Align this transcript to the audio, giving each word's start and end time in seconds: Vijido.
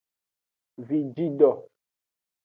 Vijido. 0.87 1.51